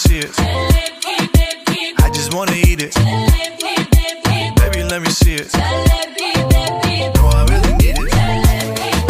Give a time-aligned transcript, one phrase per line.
[0.00, 0.32] see it.
[2.00, 2.94] I just wanna eat it.
[4.56, 5.52] Baby, let me see it.
[5.54, 5.60] No,
[7.26, 8.08] I really need it.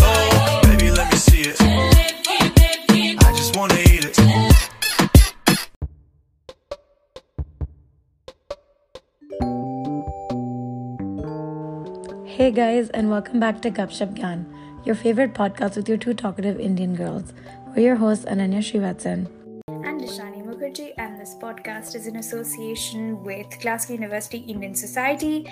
[0.03, 1.57] Oh, baby, let me see it.
[3.23, 4.16] I just wanna eat it.
[12.27, 14.47] Hey guys, and welcome back to Gupshup Gyan,
[14.87, 17.33] your favorite podcast with your two talkative Indian girls.
[17.77, 19.27] We're your hosts, Ananya Srivatsan.
[19.69, 20.40] and Ishani
[20.70, 25.51] And this podcast is in association with Glasgow University Indian Society.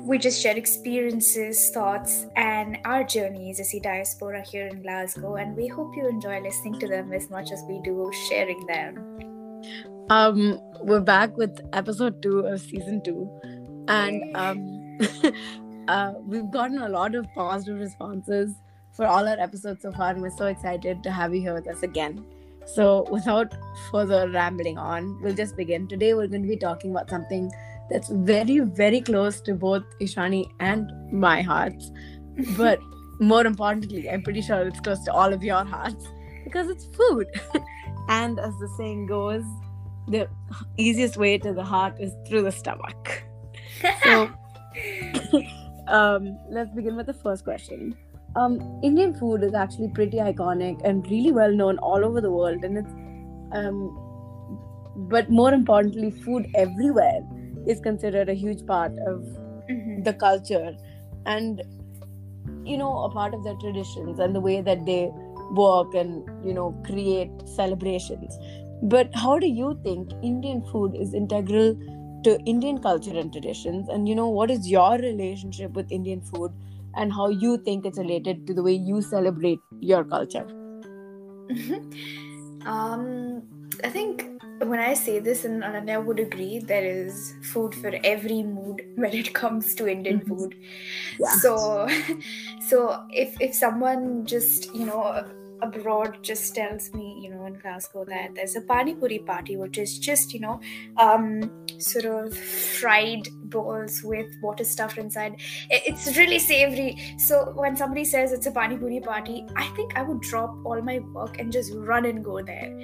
[0.00, 5.56] We just share experiences, thoughts, and our journeys as a diaspora here in Glasgow, and
[5.56, 9.20] we hope you enjoy listening to them as much as we do sharing them.
[10.10, 13.30] Um, we're back with episode two of season two,
[13.86, 14.98] and um,
[15.88, 18.56] uh, we've gotten a lot of positive responses
[18.90, 21.68] for all our episodes so far, and we're so excited to have you here with
[21.68, 22.24] us again.
[22.74, 23.54] So, without
[23.90, 25.88] further rambling on, we'll just begin.
[25.88, 27.50] Today, we're going to be talking about something
[27.88, 31.90] that's very, very close to both Ishani and my hearts,
[32.56, 32.78] but
[33.20, 36.06] more importantly, I'm pretty sure it's close to all of your hearts
[36.44, 37.26] because it's food.
[38.08, 39.44] and as the saying goes,
[40.08, 40.28] the
[40.76, 43.24] easiest way to the heart is through the stomach.
[44.04, 44.30] So,
[45.88, 47.96] um, let's begin with the first question.
[48.38, 52.62] Um, Indian food is actually pretty iconic and really well known all over the world,
[52.62, 52.92] and it's
[53.52, 53.96] um,
[54.96, 57.20] but more importantly, food everywhere
[57.66, 59.24] is considered a huge part of
[59.70, 60.04] Mhm.
[60.04, 60.76] the culture.
[61.26, 61.62] And
[62.64, 65.10] you know a part of their traditions and the way that they
[65.60, 68.38] work and you know create celebrations.
[68.82, 71.74] But how do you think indian food is integral
[72.24, 73.88] to indian culture and traditions?
[73.88, 76.52] And you know what is your relationship with indian food
[76.98, 80.46] and how you think it's related to the way you celebrate your culture
[82.66, 83.42] um,
[83.84, 84.26] I think
[84.60, 89.12] when I say this, and Ananya would agree, there is food for every mood when
[89.14, 90.28] it comes to Indian Mhm.
[90.28, 90.54] food.
[91.18, 91.28] Yeah.
[91.44, 91.88] So,
[92.68, 95.24] so if if someone just you know
[95.60, 99.78] abroad just tells me you know in Glasgow that there's a pani puri party, which
[99.78, 100.60] is just you know
[100.96, 105.36] um, sort of fried balls with water stuffed inside.
[105.70, 106.96] It's really savory.
[107.18, 110.80] So when somebody says it's a pani puri party, I think I would drop all
[110.82, 112.78] my work and just run and go there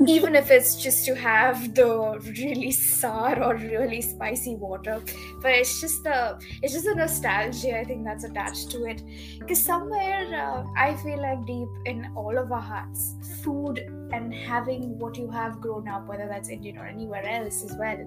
[0.06, 5.00] even if it's just to have the really sour or really spicy water
[5.42, 9.02] but it's just the it's just the nostalgia i think that's attached to it
[9.38, 13.78] because somewhere uh, i feel like deep in all of our hearts food
[14.12, 17.98] and having what you have grown up whether that's indian or anywhere else as well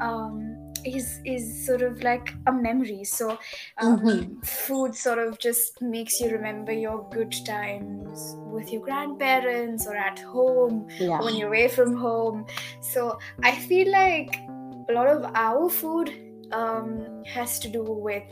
[0.00, 0.55] um,
[0.86, 3.38] is is sort of like a memory so
[3.78, 4.46] um, Mhm.
[4.46, 10.18] food sort of just makes you remember your good times with your grandparents or at
[10.20, 12.46] home yeah when you're away from home.
[12.80, 14.36] So I feel like
[14.88, 16.12] a lot of our food
[16.52, 18.22] um, has to do with,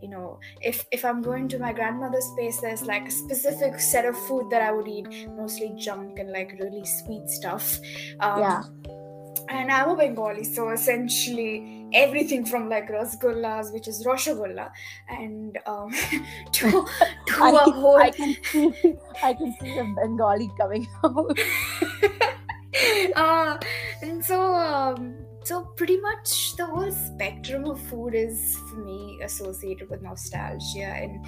[0.00, 4.06] you know, if if I'm going to my grandmother's place, there's like a specific set
[4.06, 7.78] of food that I would eat, mostly junk and like really sweet stuff.
[8.20, 8.62] Um, Yeah.
[9.50, 14.70] And I'm a Bengali, so essentially everything from like rasgullas, which is roshogulla,
[15.08, 15.90] and um,
[16.52, 18.72] to to I, a whole I can see
[19.24, 21.38] i can see the bengali coming out.
[23.16, 23.58] Uh,
[24.00, 29.90] and so um, so pretty much the whole spectrum of food is for me associated
[29.90, 31.26] with nostalgia and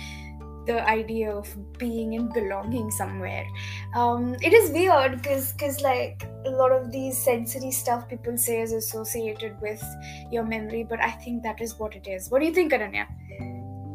[0.66, 3.46] the idea of being and belonging somewhere.
[3.94, 8.60] Um, it is weird because because like a lot of these sensory stuff people say
[8.60, 9.82] is associated with
[10.30, 12.30] your memory but i think that is what it is.
[12.30, 13.06] What do you think ananya?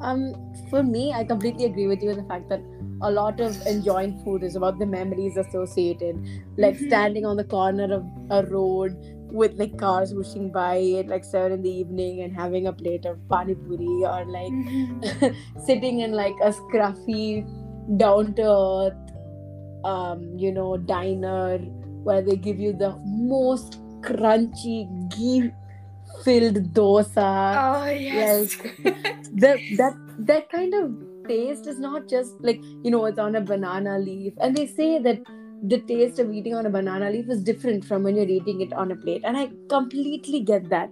[0.01, 0.33] Um,
[0.69, 2.61] for me, I completely agree with you in the fact that
[3.01, 6.19] a lot of enjoying food is about the memories associated,
[6.57, 6.88] like Mhm.
[6.88, 8.95] standing on the corner of a road
[9.31, 13.05] with like cars whooshing by at like seven in the evening and having a plate
[13.05, 15.34] of pani puri, or like
[15.66, 17.46] sitting in like a scruffy,
[17.97, 21.57] down to earth, um, you know, diner
[22.03, 25.52] where they give you the most crunchy ghee
[26.23, 27.31] filled dosa.
[27.57, 28.57] Oh yes.
[29.34, 30.91] That that that kind of
[31.28, 34.34] taste is not just like you know it's on a banana leaf.
[34.40, 35.19] And they say that
[35.63, 38.73] the taste of eating on a banana leaf is different from when you're eating it
[38.73, 40.91] on a plate and i completely get that.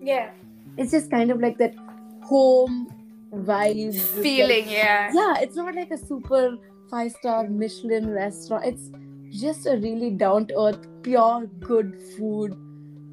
[0.00, 0.30] Yeah.
[0.76, 1.74] It's just kind of like that
[2.22, 2.88] home
[3.32, 5.10] vibe with, like- feeling yeah.
[5.14, 6.56] Yeah it's not like a super
[6.90, 8.64] five star michelin restaurant.
[8.64, 8.90] It's
[9.30, 12.56] just a really down to earth pure good food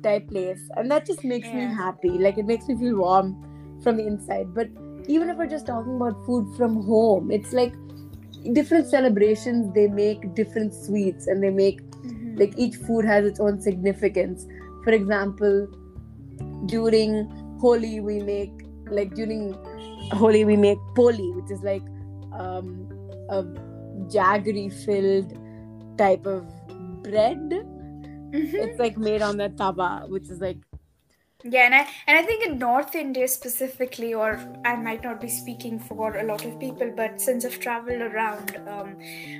[0.04, 2.10] type place and that just makes me happy.
[2.10, 3.36] Like it makes me feel warm
[3.84, 4.54] from the inside.
[4.56, 4.70] But
[5.08, 7.74] even if we're just talking about food from home it's like
[8.54, 12.40] different celebrations they make different sweets and they make Mhm.
[12.40, 14.46] like each food has its own significance.
[14.84, 15.68] For example,
[16.66, 17.28] during
[17.60, 18.52] Holi we make
[18.90, 19.54] like during
[20.14, 21.84] Holi we make poli, which is like
[22.34, 22.88] um,
[23.30, 23.44] a
[24.14, 25.34] jaggery filled
[25.98, 26.46] type of
[27.04, 27.38] bread.
[28.32, 28.54] Mhm.
[28.54, 30.58] It's like made on the tawa, which is like
[31.46, 35.30] Yeah, and I and I think in North India specifically, or I might not be
[35.30, 38.98] speaking for a lot of people, but since I've traveled around, um,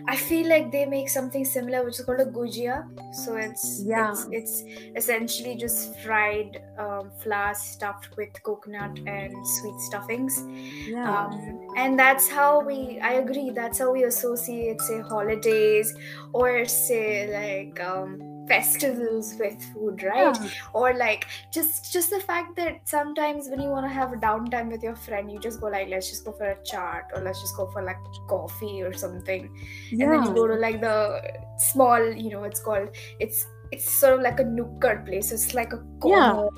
[0.08, 2.88] I feel like they make something similar, which is called a gujia.
[3.14, 4.12] So it's Yeah.
[4.12, 4.64] it's, it's
[4.96, 10.42] essentially just fried um, flour stuffed with coconut and sweet stuffings,
[10.88, 11.26] yeah.
[11.26, 13.00] um, and that's how we.
[13.02, 13.50] I agree.
[13.50, 15.94] That's how we associate, say, holidays
[16.32, 20.38] or say like um, festivals with food, right?
[20.42, 20.50] Yeah.
[20.74, 24.72] or like just just the fact that sometimes when you want to have a downtime
[24.72, 27.42] with your friend you just go like let's just go for a chat or let's
[27.42, 27.98] just go for like
[28.28, 29.50] coffee or something
[29.92, 31.22] and then you go to like the
[31.58, 35.74] small you know it's called it's it's sort of like a nukkad place it's like
[35.74, 36.34] a Yeah.
[36.36, 36.50] corner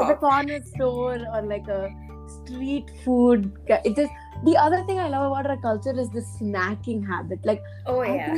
[0.00, 1.90] Like a corner store or like a
[2.34, 3.52] street food.
[3.68, 4.08] It is
[4.42, 7.44] the other thing I love about our culture is the snacking habit.
[7.44, 8.34] Like oh yeah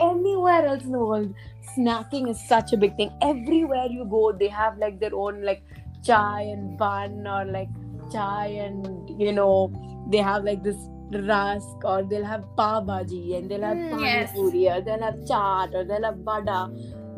[0.00, 1.34] anywhere else in the world,
[1.76, 3.10] snacking is such a big thing.
[3.22, 5.62] Everywhere you go, they have like their own like
[6.04, 7.68] chai and bun or like
[8.12, 9.72] chai and you know
[10.10, 10.76] they have like this
[11.12, 14.30] rusk or they'll have pav bhaji and they'll have Mm, pani yes.
[14.34, 16.68] puri or they'll have chaat or they'll have vada.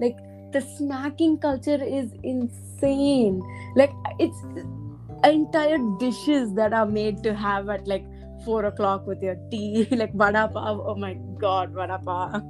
[0.01, 0.17] Like
[0.53, 3.41] the snacking culture is insane.
[3.77, 4.37] Like it's
[5.25, 8.05] entire dishes that are made to have at like
[8.45, 10.81] four o'clock with your tea, like vada pav.
[10.81, 12.43] Oh my god, vada pav.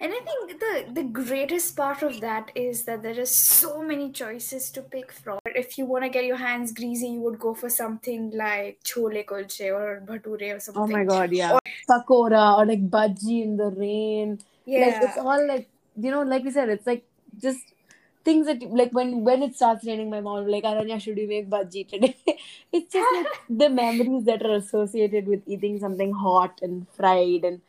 [0.00, 4.10] and i think the the greatest part of that is that there is so many
[4.12, 7.52] choices to pick from if you want to get your hands greasy you would go
[7.54, 11.58] for something like chole kulche or bhature or something Oh my god, yeah.
[11.90, 14.38] Pakora or like bhaji in the rain.
[14.64, 17.04] yeah Like it's all like you know, like we said, it's like
[17.40, 17.72] just
[18.26, 21.50] things that like when when it starts raining, my mom like Ananya, should we make
[21.50, 22.16] bhaji today?
[22.72, 23.32] it's just like
[23.64, 27.60] the memories that are associated with eating something hot and fried and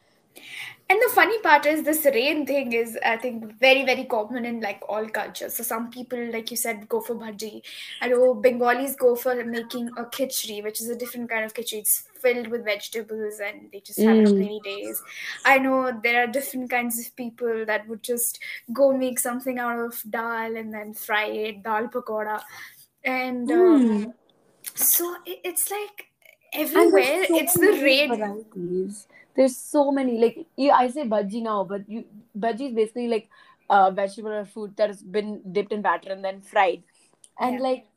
[0.89, 4.62] And the funny part is this rain thing is I think very very common in
[4.62, 5.56] like all cultures.
[5.57, 7.62] So some people like you said go for bhaji.
[8.01, 11.80] I know Bengalis go for making a khichdi, which is a different kind of khichdi.
[11.80, 14.38] It's filled with vegetables and they just have it Mm.
[14.38, 15.01] many days.
[15.44, 18.40] I know there are different kinds of people that would just
[18.72, 22.42] go make something out of dal and then fry it, dal pakoda.
[23.04, 24.13] And um, Mm.
[24.75, 26.06] so it, it's like
[26.54, 28.18] everywhere so it's the rain.
[28.18, 29.07] varieties.
[29.38, 30.19] There's so many.
[30.19, 32.06] Like you, I say bhaji now, but you
[32.38, 33.30] bhaji is basically like
[33.69, 36.84] uh, vegetable or fruit that has been dipped in batter and then fried.
[37.39, 37.68] And Yeah.
[37.69, 37.88] like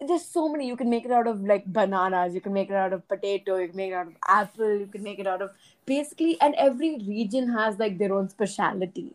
[0.00, 0.66] there's so many.
[0.66, 2.34] You can make it out of like bananas.
[2.34, 3.56] You can make it out of potato.
[3.58, 4.78] You can make it out of apple.
[4.78, 5.50] You can make it out of
[5.86, 6.40] basically.
[6.40, 9.14] And every region has like their own speciality.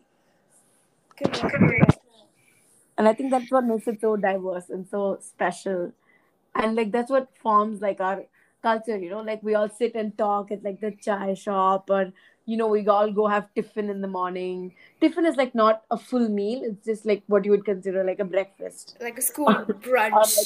[2.98, 5.92] And I think that's what makes it so diverse and so special.
[6.54, 8.24] And like that's what forms like our
[8.62, 12.12] culture, you know, like we all sit and talk at like the chai shop or
[12.44, 14.74] you know, we all go have tiffin in the morning.
[15.00, 18.18] Tiffin is like not a full meal, it's just like what you would consider like
[18.18, 18.96] a breakfast.
[19.00, 20.36] Like a school Or brunch.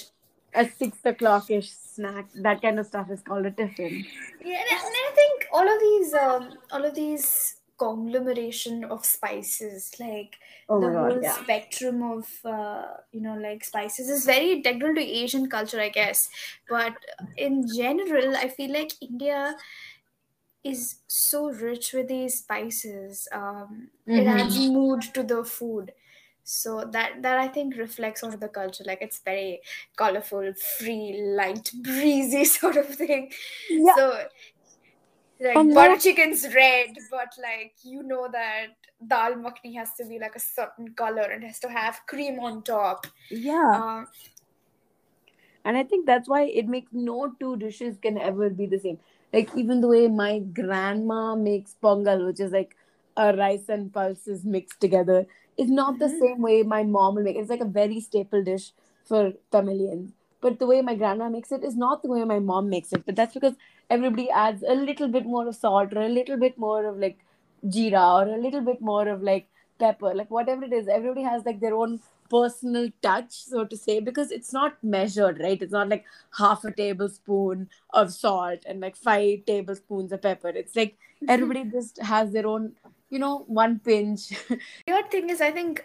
[0.54, 2.26] like a six o'clock ish snack.
[2.34, 4.04] That kind of stuff is called a tiffin.
[4.44, 9.94] Yeah, and, and I think all of these, um, all of these conglomeration of spices,
[10.00, 10.36] like
[10.68, 11.42] Oh the god, whole yeah.
[11.42, 16.28] spectrum of, uh, you know, like spices is very integral to Asian culture, I guess.
[16.68, 16.96] But
[17.36, 19.56] in general, I feel like India
[20.64, 23.28] is so rich with these spices.
[23.32, 25.92] Um, It adds mood to the food.
[26.42, 28.84] So that that I think reflects on the culture.
[28.84, 29.60] Like it's very
[29.96, 33.32] colorful, free, light, breezy sort of thing.
[33.68, 33.94] Yeah.
[33.94, 34.28] So
[35.40, 38.68] like And butter chicken's red, but like you know that
[39.06, 42.62] dal makhni has to be like a certain color and has to have cream on
[42.62, 43.06] top.
[43.30, 43.82] Yeah.
[43.82, 44.04] Uh,
[45.64, 48.98] And I think that's why it makes no two dishes can ever be the same.
[49.32, 52.76] Like even the way my grandma makes pongal, which is like
[53.16, 55.26] a rice and pulses mixed together,
[55.56, 56.18] is not the Mhm.
[56.20, 57.36] same way my mom will make.
[57.36, 58.72] It's like a very staple dish
[59.04, 60.12] for Tamilians.
[60.40, 63.04] But the way my grandma makes it is not the way my mom makes it.
[63.06, 63.54] But that's because
[63.90, 67.18] everybody adds a little bit more of salt or a little bit more of like
[67.64, 70.88] jeera or a little bit more of like pepper, like whatever it is.
[70.88, 75.60] Everybody has like their own personal touch, so to say, because it's not measured, right?
[75.60, 76.04] It's not like
[76.36, 80.48] half a tablespoon of salt and like five tablespoons of pepper.
[80.48, 81.30] It's like mm-hmm.
[81.30, 82.72] everybody just has their own,
[83.10, 84.32] you know, one pinch.
[84.86, 85.84] The other thing is, I think,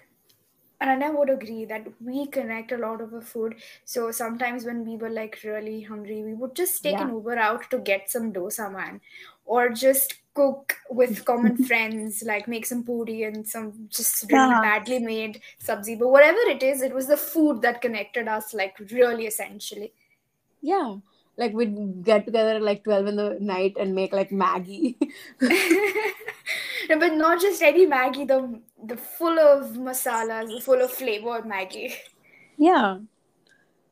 [0.90, 3.56] and I would agree that we connect a lot over food.
[3.86, 7.70] So sometimes when we were like really hungry, we would just take an Uber out
[7.72, 9.02] to get some dosa man,
[9.46, 14.62] or just cook with common friends, like make some puri and some just really Yeah.
[14.62, 15.98] badly made sabzi.
[16.00, 19.94] But whatever it is, it was the food that connected us, like really essentially.
[20.62, 20.98] Yeah.
[21.38, 24.96] Like we'd get together at like 12 in the night and make like Maggi.
[26.92, 31.46] No, but not just any Maggi, the the full of masalas, the full of flavored
[31.46, 31.94] Maggi.
[32.58, 32.98] Yeah.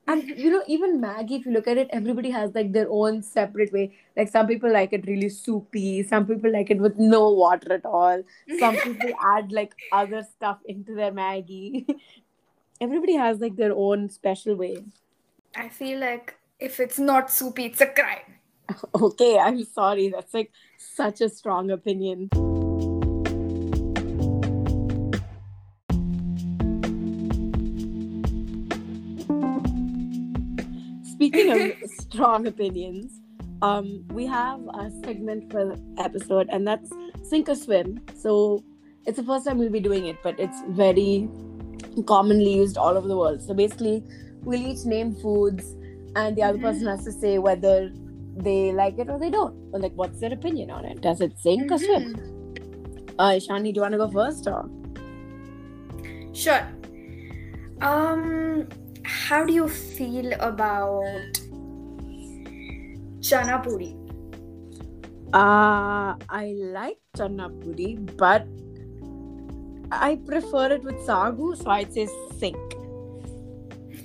[0.05, 3.21] And you know, even Maggi, if you look at it, everybody has like their own
[3.21, 3.95] separate way.
[4.17, 7.85] Like some people like it really soupy, some people like it with no water at
[7.85, 8.21] all.
[8.59, 11.85] Some people add like other stuff into their Maggi.
[12.81, 14.83] everybody has like their own special way.
[15.55, 18.39] I feel like if it's not soupy, it's a crime.
[18.93, 20.09] Okay, I'm sorry.
[20.09, 22.29] That's like such a strong opinion.
[31.29, 33.21] Speaking of strong opinions,
[33.61, 36.89] um, we have a segment for the episode, and that's
[37.21, 38.01] sink or swim.
[38.15, 38.63] So
[39.05, 41.29] it's the first time we'll be doing it, but it's very
[42.07, 43.43] commonly used all over the world.
[43.43, 44.03] So basically,
[44.41, 45.75] we'll each name foods,
[46.15, 47.91] and the other person has to say whether
[48.35, 51.01] they like it or they don't, or like what's their opinion on it.
[51.01, 52.15] Does it sink or swim?
[53.19, 54.67] Uh, Shani, do you want to go first or?
[56.33, 56.67] Sure.
[57.81, 58.67] Um,
[59.29, 61.39] how do you feel about
[63.29, 63.89] chana puri?
[65.31, 67.89] Uh, I like channa puri,
[68.21, 68.47] but
[69.91, 72.07] I prefer it with sagu, so I'd say
[72.39, 72.57] sink.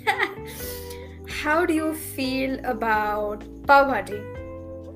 [1.40, 4.21] How do you feel about pav bhaji?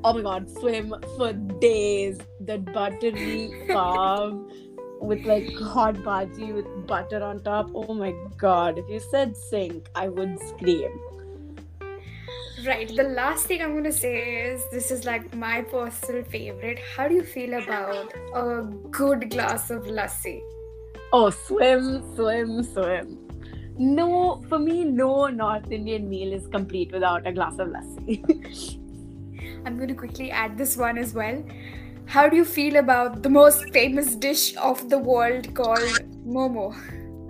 [0.04, 1.32] Oh my god, swim for
[1.66, 2.20] days.
[2.40, 4.38] That buttery pav
[5.00, 7.71] with like hot bhaji with butter on top.
[7.75, 10.99] Oh my god, if you said sink, I would scream.
[12.67, 12.88] Right.
[12.88, 16.81] The last thing I'm gonna say is this is like my personal favorite.
[16.97, 20.43] How do you feel about a good glass of lassi?
[21.12, 23.28] Oh, swim, swim, swim.
[23.78, 28.78] No, for me, no North Indian meal is complete without a glass of lassi.
[29.64, 31.43] I'm gonna quickly add this one as well.
[32.09, 36.75] How do you feel about the most famous dish of the world called momo?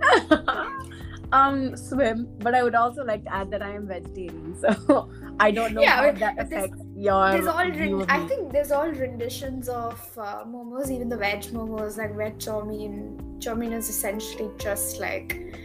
[1.33, 5.09] um, swim, but I would also like to add that I am vegetarian, so
[5.39, 7.31] I don't know Yeah, how but- that but there's- affects your.
[7.31, 12.15] There's all I think there's all renditions of uh, momos, even the veg momos, like
[12.15, 13.37] veg chow mein.
[13.41, 15.55] Chow mein is essentially just like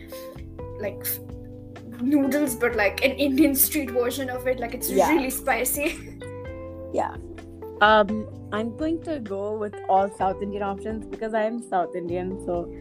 [0.81, 1.07] like
[2.01, 4.59] noodles, but like an Indian street version of it.
[4.59, 5.11] Like it's Yeah.
[5.11, 5.99] really spicy.
[6.93, 7.17] Yeah.
[7.81, 12.41] Um, I'm going to go with all South Indian options because I am South Indian,
[12.47, 12.73] so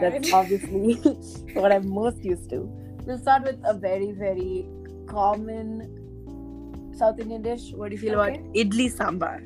[0.00, 0.94] that's obviously
[1.54, 2.60] what I'm most used to.
[3.06, 4.66] We'll start with a very, very
[5.06, 7.72] common South Indian dish.
[7.72, 8.34] What do you feel Okay.
[8.34, 9.40] about idli sambar?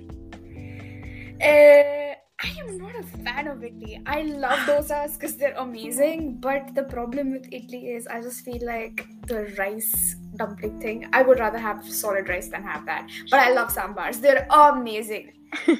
[1.40, 4.02] Uh, I am not a fan of idli.
[4.06, 8.64] I love dosas because they're amazing, but the problem with idli is I just feel
[8.66, 11.08] like the rice dumpling thing.
[11.12, 13.10] I would rather have solid rice than have that.
[13.30, 14.20] But I love sambars.
[14.20, 15.32] They're amazing.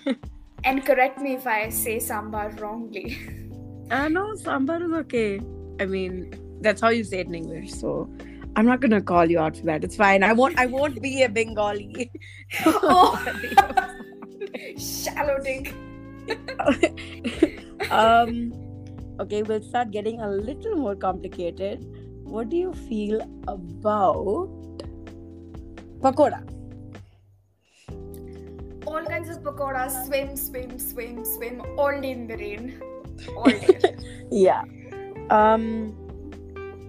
[0.64, 3.16] and correct me if I say sambar wrongly.
[3.90, 5.40] Uh, no, sambar is okay.
[5.80, 8.10] I mean, that's how you say it in English, so
[8.56, 9.84] I'm not gonna call you out for that.
[9.84, 10.22] It's fine.
[10.22, 10.58] I won't.
[10.58, 12.10] I won't be a Bengali.
[12.66, 13.14] oh,
[14.76, 15.74] shallow dig.
[17.90, 18.52] um.
[19.20, 21.84] Okay, we'll start getting a little more complicated.
[22.28, 24.50] What do you feel about
[26.00, 26.44] pakoda?
[28.86, 32.82] All kinds of pakoras, swim, swim, swim, swim, all day in the rain.
[33.34, 33.96] All day.
[34.30, 34.62] Yeah.
[35.30, 35.96] Um.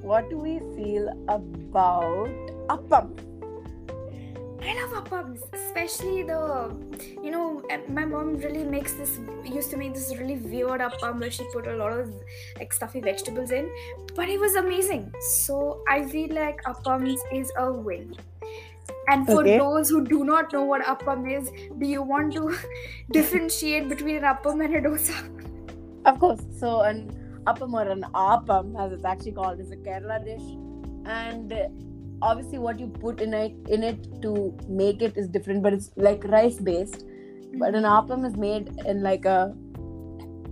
[0.01, 2.29] What do we feel about
[2.67, 3.28] appam?
[4.61, 6.75] I love appams, especially the,
[7.23, 11.31] you know, my mom really makes this, used to make this really weird appam where
[11.31, 12.13] she put a lot of
[12.57, 13.69] like stuffy vegetables in,
[14.15, 15.11] but it was amazing.
[15.19, 18.13] So I feel like appams is a win.
[19.07, 19.57] And for Okay.
[19.57, 21.49] those who do not know what appam is,
[21.79, 22.55] do you want to
[23.11, 25.15] differentiate between an appam and a dosa?
[26.05, 26.41] Of course.
[26.59, 27.09] So an
[27.45, 30.43] appam or an appam, as it's actually called, is a Kerala dish,
[31.05, 31.51] and
[32.21, 35.91] obviously what you put in it in it to make it is different, but it's
[35.95, 37.05] like rice based.
[37.55, 39.47] But an appam is made in like a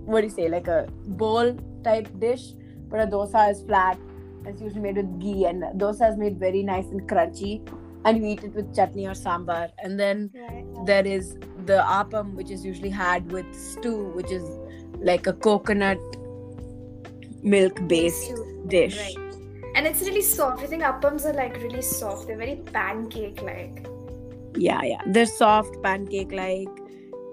[0.04, 2.52] what do you say, like a bowl type dish,
[2.88, 3.98] but a dosa is flat.
[4.46, 7.68] It's usually made with ghee, and dosa is made very nice and crunchy,
[8.04, 10.64] and you eat it with chutney or sambar, and then Right.
[10.86, 11.34] there is
[11.66, 14.44] the appam which is usually had with stew which is
[15.00, 15.98] like a coconut
[17.42, 18.32] milk based
[18.66, 19.27] dish Right.
[19.74, 20.62] And it's really soft.
[20.62, 22.26] I think appams are like really soft.
[22.26, 23.86] They're very pancake like.
[24.56, 26.68] yeah yeah they're soft pancake like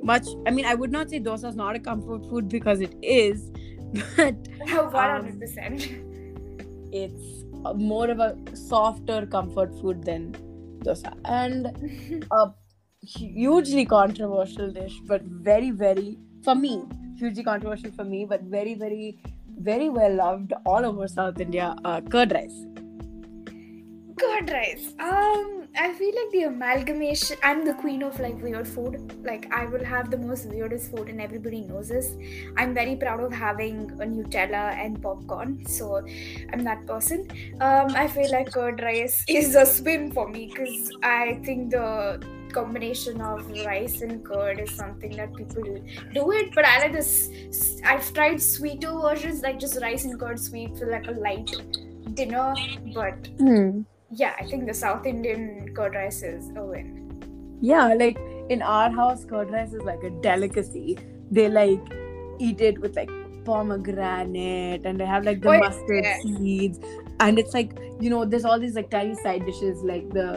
[0.04, 0.28] much.
[0.46, 3.52] I mean, I would not say dosa is not a comfort food because it is,
[4.18, 4.36] but
[4.70, 5.88] One hundred percent.
[5.88, 10.34] Um, it's more of a softer comfort food than
[10.84, 11.68] dosa and
[12.32, 12.54] a
[13.02, 16.84] hugely controversial dish but very very for me
[17.18, 19.20] hugely controversial for me but very very
[19.58, 22.66] very well loved all over south india uh, curd rice
[24.18, 24.94] Curd rice.
[24.98, 27.36] Um, I feel like the amalgamation.
[27.44, 29.14] I'm the queen of like weird food.
[29.26, 32.16] Like I will have the most weirdest food, and everybody knows this.
[32.56, 35.66] I'm very proud of having a Nutella and popcorn.
[35.66, 35.98] So
[36.54, 37.28] I'm that person.
[37.60, 42.26] Um, I feel like curd rice is a swim for me because I think the
[42.58, 45.64] combination of rice and curd is something that people
[46.18, 47.12] do it but i like this
[47.94, 51.52] i've tried sweeter versions like just rice and curd sweet for like a light
[52.14, 52.54] dinner
[52.94, 53.82] but hmm.
[54.12, 56.88] yeah, I think the South Indian curd rice is a win.
[57.62, 58.18] yeah like
[58.56, 60.98] in our house curd rice is like a delicacy
[61.32, 61.82] they like
[62.40, 63.10] eat it with like
[63.46, 65.60] pomegranate and they have like the Oh, yeah.
[65.60, 66.80] mustard seeds
[67.20, 70.30] and it's like you know there's all these like tiny side dishes like the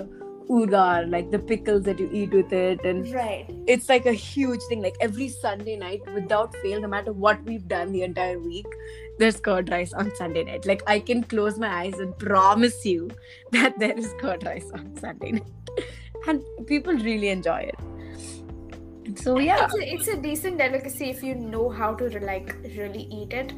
[0.49, 2.85] udar like the pickles that you eat with it.
[2.85, 3.47] And Right.
[3.67, 4.83] it's like a huge thing.
[4.83, 8.67] Like every sunday night without fail no matter what we've done the entire week
[9.19, 10.65] there's curd rice on sunday night.
[10.67, 13.11] Like i can close my eyes and promise you
[13.53, 15.53] that there is curd rice on sunday night.
[16.27, 19.19] And people really enjoy it.
[19.19, 19.65] So yeah.
[19.65, 23.53] It's a, it's a decent delicacy if you know how to like really eat it.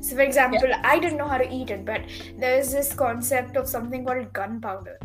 [0.00, 2.02] So, for example, I didn't know how to eat it, but
[2.38, 4.98] there's this concept of something called gunpowder.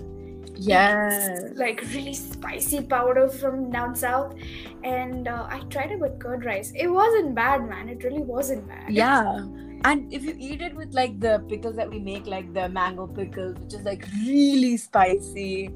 [0.68, 1.40] Yes.
[1.56, 4.36] like really spicy powder from down south.
[4.84, 6.72] And uh, i tried it with curd rice.
[6.76, 7.90] It wasn't bad man.
[7.90, 8.90] It really wasn't bad.
[8.90, 9.46] Yeah.
[9.84, 13.08] And if you eat it with like the pickles that we make like the mango
[13.08, 15.72] pickles which is like really spicy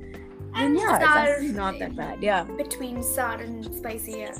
[0.54, 1.42] And yeah it's sour.
[1.54, 2.22] not that bad.
[2.22, 2.44] Yeah.
[2.44, 4.36] between sour and spicy yeah.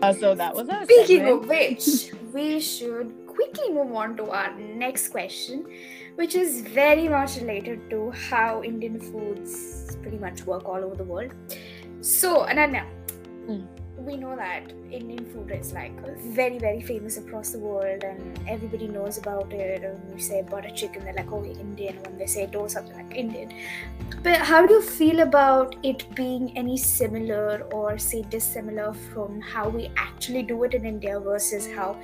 [0.00, 1.42] Uh, so that was our Speaking segment.
[1.42, 5.66] of which, we should quickly move on to our next question,
[6.16, 11.04] which is very much related to how Indian foods pretty much work all over the
[11.04, 11.32] world.
[12.00, 12.84] So, Ananya,
[13.46, 13.64] Hmm.
[14.06, 18.88] We know that Indian food is like very, very famous across the world, and everybody
[18.88, 19.82] knows about it.
[19.82, 23.14] When you say butter chicken, they're like, "Oh, Indian." When they say dosa, they're like
[23.14, 23.52] Indian.
[24.22, 29.68] But how do you feel about it being any similar or say dissimilar from how
[29.68, 31.96] we actually do it in India versus how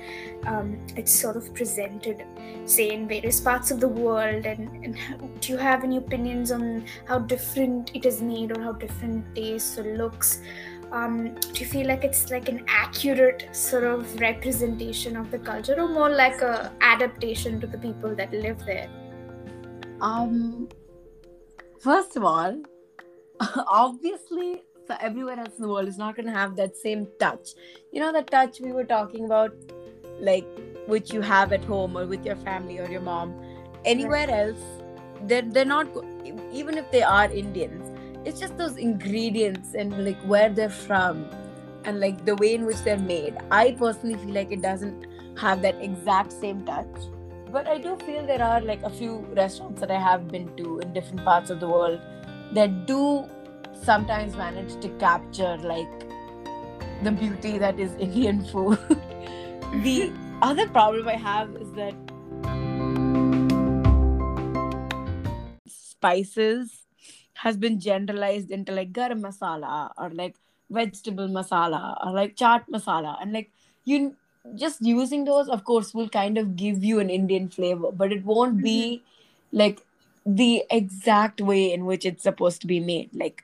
[0.45, 2.23] um, it's sort of presented,
[2.65, 4.45] say, in various parts of the world?
[4.45, 4.97] And, and
[5.41, 9.77] do you have any opinions on how different it is made or how different tastes
[9.77, 10.41] or looks?
[10.95, 15.75] Um, do you feel like it's like an accurate sort of representation of the culture
[15.77, 18.89] or more like a adaptation to the people that live there?
[19.99, 20.69] Um,
[21.81, 22.63] first of all,
[23.67, 27.49] obviously, so everywhere else in the world is not going to have that same touch.
[27.91, 29.53] You know, the touch we were talking about,
[30.21, 30.47] like
[30.87, 33.35] which you have at home or with your family or your mom.
[33.83, 34.63] Anywhere else,
[35.23, 35.87] they're they're not.
[36.53, 37.94] Even if they are Indians,
[38.25, 41.25] it's just those ingredients and like where they're from,
[41.83, 43.37] and like the way in which they're made.
[43.51, 45.07] I personally feel like it doesn't
[45.37, 46.87] have that exact same touch
[47.55, 50.79] but I do feel there are like a few restaurants that I have been to
[50.79, 52.01] in different parts of the world
[52.51, 53.29] that do
[53.81, 56.01] sometimes manage to capture like
[57.03, 58.77] the beauty that is Indian food.
[59.83, 60.11] the
[60.41, 61.93] other problem I have is that
[65.65, 66.84] spices
[67.45, 70.35] has been generalized into like garam masala or like
[70.69, 73.15] vegetable masala or like chaat masala.
[73.21, 73.51] And like
[73.85, 74.15] you
[74.55, 78.23] just using those of course will kind of give you an indian flavor but it
[78.23, 79.57] won't be mm-hmm.
[79.57, 79.79] like
[80.25, 83.09] the exact way in which it's supposed to be made.
[83.13, 83.43] Like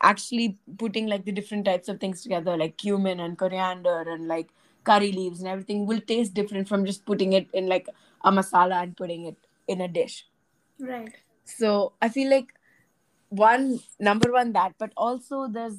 [0.00, 4.48] actually putting like the different types of things together like cumin and coriander and like
[4.84, 7.86] curry leaves and everything will taste different from just putting it in like
[8.24, 9.36] a masala and putting it
[9.68, 10.26] in a dish.
[10.80, 11.14] Right.
[11.44, 12.54] so i feel like
[13.32, 14.74] one number one that.
[14.78, 15.78] But also there's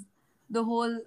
[0.49, 0.99] the whole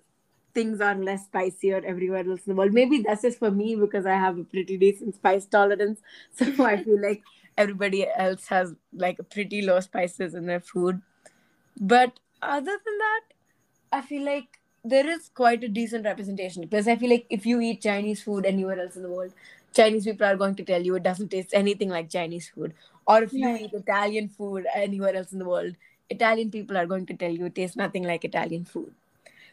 [0.55, 2.73] things are less spicier everywhere else in the world.
[2.73, 6.01] Maybe that's just for me because i have a pretty decent spice tolerance.
[6.33, 7.23] So i feel like
[7.59, 11.03] everybody else has like pretty low spices in their food.
[11.81, 13.21] But other than that
[13.93, 16.63] i feel like there is quite a decent representation.
[16.63, 19.33] Because i feel like if you eat chinese food anywhere else in the world
[19.75, 22.75] chinese people are going to tell you it doesn't taste anything like chinese food.
[23.07, 23.63] Or if you Right.
[23.63, 25.77] eat italian food anywhere else in the world
[26.11, 28.93] italian people are going to tell you it tastes nothing like italian food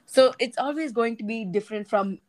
[0.05, 2.19] so it's always going to be different from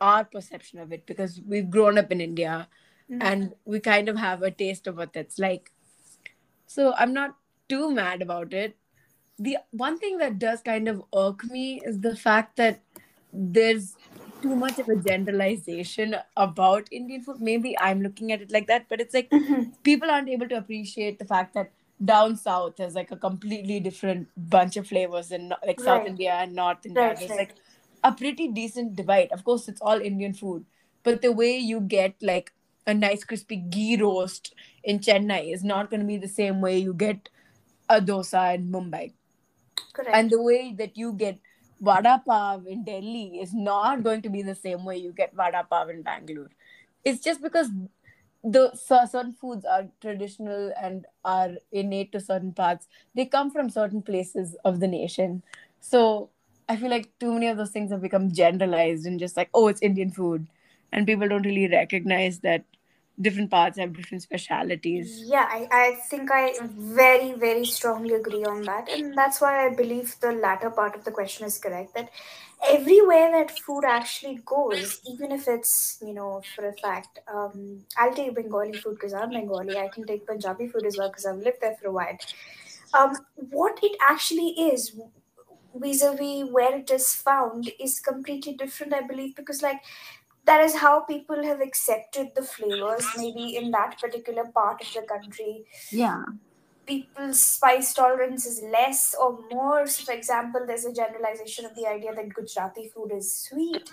[0.00, 2.68] our perception of it because we've grown up in india
[3.10, 3.22] Mhm.
[3.26, 5.70] and we kind of have a taste of what that's like
[6.66, 7.36] So I'm not
[7.68, 8.76] too mad about it.
[9.38, 12.80] The one thing that does kind of irk me is the fact that
[13.32, 13.96] there's
[14.42, 17.40] too much of a generalization about Indian food.
[17.40, 19.72] Maybe I'm looking at it like that, but it's like Mhm.
[19.82, 21.72] people aren't able to appreciate the fact that
[22.04, 26.08] down south has like a completely different bunch of flavors than no- like South Right.
[26.08, 27.02] India and North India.
[27.02, 27.38] Right, There's right.
[27.38, 27.54] like
[28.04, 29.32] a pretty decent divide.
[29.32, 30.66] Of course, it's all Indian food,
[31.02, 32.52] but the way you get like
[32.86, 34.54] a nice crispy ghee roast
[34.84, 37.28] in Chennai is not going to be the same way you get
[37.88, 39.12] a dosa in Mumbai.
[39.92, 40.14] Correct.
[40.14, 41.38] And the way that you get
[41.80, 45.66] vada pav in Delhi is not going to be the same way you get vada
[45.68, 46.50] pav in Bangalore.
[47.04, 47.70] It's just because
[48.44, 52.88] the cer- certain foods are traditional and are innate to certain parts.
[53.14, 55.42] They come from certain places of the nation.
[55.80, 56.30] So
[56.68, 59.68] I feel like too many of those things have become generalized and just like, oh,
[59.68, 60.48] it's Indian food.
[60.92, 62.64] And people don't really recognize that
[63.20, 65.22] different parts have different specialities.
[65.26, 68.88] Yeah, I, I think I very, very strongly agree on that.
[68.88, 72.10] And that's why I believe the latter part of the question is correct that
[72.68, 78.14] everywhere that food actually goes, even if it's, you know, for a fact, um, I'll
[78.14, 79.78] take Bengali food because I'm Bengali.
[79.78, 82.18] I can take Punjabi food as well because I've lived there for a while.
[82.94, 83.16] Um,
[83.50, 84.98] what it actually is
[85.74, 89.80] vis-a-vis where it is found is completely different, I believe, because like
[90.46, 95.02] that is how people have accepted the flavors maybe in that particular part of the
[95.02, 96.24] country Yeah.
[96.86, 101.86] people's spice tolerance is less or more so for example there's a generalization of the
[101.86, 103.90] idea that gujarati food is sweet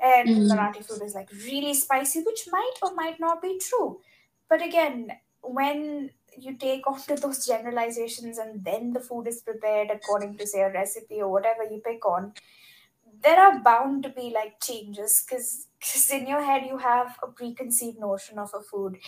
[0.00, 0.48] and Mhm.
[0.50, 4.00] marathi food is like really spicy which might or might not be true
[4.48, 5.10] but again
[5.42, 10.62] when you take onto those generalizations and then the food is prepared according to say
[10.62, 12.32] a recipe or whatever you pick on
[13.20, 17.28] there are bound to be like changes because because in your head you have a
[17.28, 18.98] preconceived notion of a food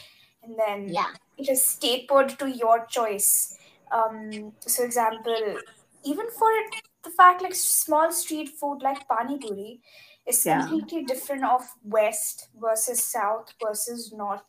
[0.43, 1.09] and then Yeah.
[1.37, 3.57] it is tapered to your choice
[3.93, 5.61] um so example
[6.05, 9.81] even for it, the fact like small street food like pani puri
[10.27, 10.69] is Yeah.
[10.69, 14.43] completely different of west versus south versus north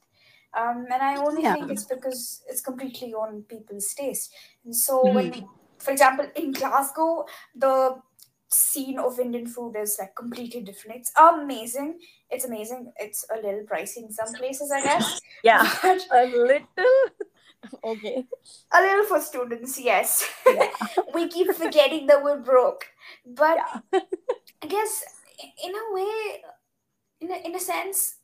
[0.53, 1.55] um, and I only Yeah.
[1.55, 4.33] think it's because it's completely on people's taste.
[4.63, 5.29] And so, Mm-hmm.
[5.33, 8.01] when, for example, in Glasgow, the
[8.55, 10.99] scene of Indian food is like completely different.
[11.01, 11.99] It's amazing.
[12.29, 12.91] It's amazing.
[12.97, 15.19] It's a little pricey in some places, I guess.
[15.43, 15.63] Yeah.
[15.81, 16.65] But A little.
[17.83, 18.23] Okay.
[18.73, 20.23] a little for students, yes.
[20.47, 20.69] Yeah.
[21.15, 22.85] we keep forgetting that we're broke.
[23.25, 24.01] But Yeah.
[24.63, 25.03] I guess
[25.63, 26.43] in a way,
[27.21, 28.17] in a, in a sense,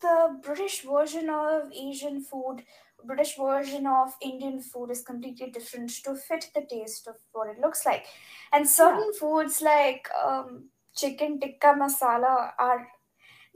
[0.00, 2.62] the British version of Asian food,
[3.04, 7.60] British version of Indian food is completely different to fit the taste of what it
[7.60, 8.06] looks like.
[8.52, 12.88] And certain foods like um, chicken tikka masala are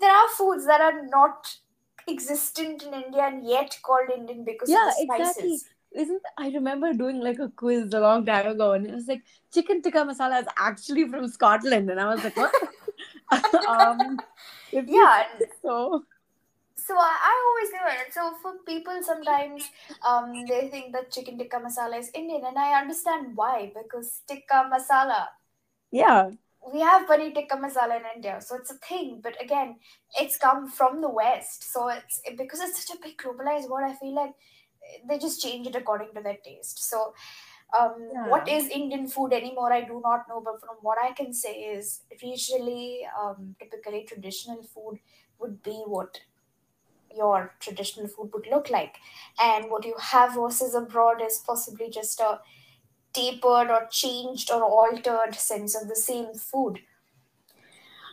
[0.00, 1.54] there are foods that are not
[2.08, 5.20] existent in India and yet called Indian because Yeah, of the spices.
[5.20, 5.60] exactly.
[5.94, 9.22] Isn't I remember doing like a quiz a long time ago, and it was like
[9.52, 12.52] chicken tikka masala is actually from Scotland, and I was like, what?
[13.68, 14.22] um,
[14.72, 15.24] Yeah,
[15.62, 16.04] so
[16.86, 18.12] So I, I always knew it.
[18.12, 19.68] So for people sometimes
[20.06, 24.68] um they think that chicken tikka masala is Indian and I understand why because tikka
[24.72, 25.26] masala
[25.90, 26.30] yeah,
[26.72, 29.76] we have paneer tikka masala in India so it's a thing but again
[30.20, 33.94] it's come from the west so it's because it's such a big globalized word I
[33.94, 34.34] feel like
[35.08, 37.14] they just change it according to their taste so
[37.78, 37.94] um,
[38.28, 38.56] what Yeah.
[38.56, 39.72] is Indian food anymore?
[39.72, 44.62] I do not know, but from what I can say is regionally, um, typically traditional
[44.62, 44.98] food
[45.38, 46.20] would be what
[47.16, 48.96] your traditional food would look like,
[49.40, 52.40] and what you have versus abroad is possibly just a
[53.12, 56.80] tapered or changed or altered sense of the same food.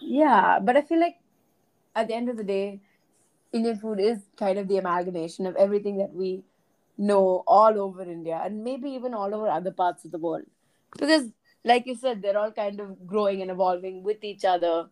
[0.02, 0.60] yeah.
[0.60, 1.18] But I feel like
[1.96, 2.82] at the end of the day,
[3.52, 6.44] Indian food is kind of the amalgamation of everything that we
[6.98, 10.44] know all over India and maybe even all over other parts of the world.
[11.00, 11.30] Because,
[11.64, 14.90] like you said, they're all kind of growing and evolving with each other.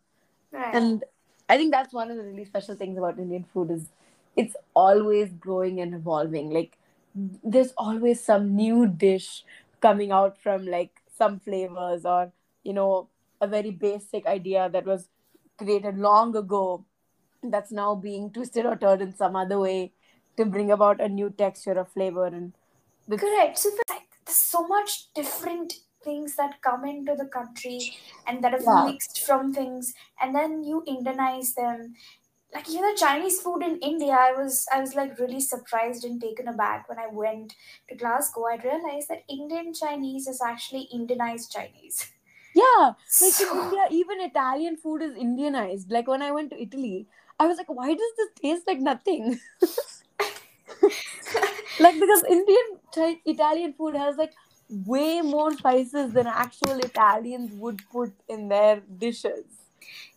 [0.51, 0.73] Right.
[0.73, 1.03] And
[1.49, 3.87] I think that's one of the really special things about Indian food is
[4.37, 6.51] it's always growing and evolving.
[6.51, 6.77] Like
[7.43, 9.43] there's always some new dish
[9.81, 12.31] coming out from like some flavors or
[12.63, 13.09] you know
[13.41, 15.09] a very basic idea that was
[15.57, 16.85] created long ago
[17.43, 19.91] that's now being twisted or turned in some other way
[20.37, 22.53] to bring about a new texture or flavor and
[23.07, 23.57] the, Correct.
[23.57, 25.73] So it's like there's so much different
[26.03, 27.79] things that come into the country
[28.27, 28.85] and that are Yeah.
[28.85, 31.95] mixed from things, and then you Indianize them.
[32.53, 36.19] Like you know, Chinese food in India, I was I was like really surprised and
[36.19, 37.55] taken aback when I went
[37.89, 38.45] to Glasgow.
[38.47, 42.11] I realized that Indian Chinese is actually Indianized Chinese.
[42.53, 47.07] yeah like in india even italian food is indianized like when i went to italy
[47.39, 49.39] i was like why does this taste like nothing
[51.79, 52.79] like because Indian
[53.25, 54.33] Italian food has like
[54.69, 59.56] way more spices than actual Italians would put in their dishes.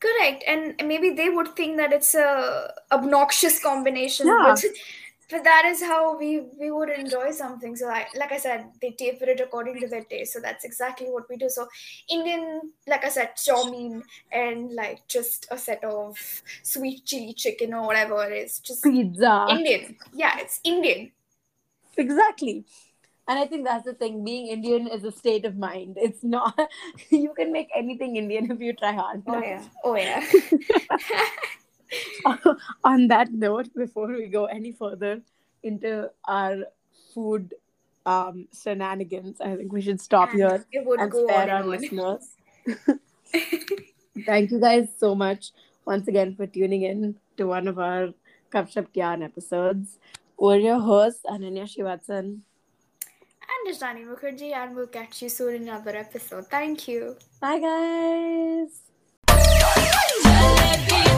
[0.01, 4.43] Correct, and maybe they would think that it's a obnoxious combination, Yeah.
[4.47, 4.65] but,
[5.31, 7.77] but that is how we we would enjoy something.
[7.77, 10.33] So, I, like I said, they taper it according to their taste.
[10.33, 11.49] So that's exactly what we do.
[11.49, 11.69] So,
[12.11, 14.03] Indian, like I said, chow mein
[14.33, 16.19] and like just a set of
[16.63, 19.47] sweet chili chicken or whatever it is, just Pizza.
[19.51, 19.97] Indian.
[20.13, 21.13] Yeah, it's Indian.
[21.97, 22.65] Exactly.
[23.29, 24.25] And I think that's the thing.
[24.25, 25.97] Being Indian is a state of mind.
[25.99, 26.59] It's not
[27.11, 29.23] you can make anything Indian if you try hard.
[29.27, 30.27] Oh yeah, oh yeah.
[32.85, 35.21] On that note, before we go any further
[35.63, 36.65] into our
[37.15, 37.55] food
[38.07, 40.65] um shenanigans, I think we should stop And here
[40.99, 42.37] and spare our listeners.
[44.27, 45.53] Thank you guys so much
[45.85, 48.09] once again for tuning in to one of our
[48.51, 49.99] Gupshup Gyan episodes.
[50.37, 52.41] We're your hosts, Ananya Srivatsan
[53.67, 56.47] and Rajani Mukherjee, and we'll catch you soon in another episode.
[56.49, 57.17] Thank you.
[57.41, 57.59] Bye,
[59.27, 61.10] guys.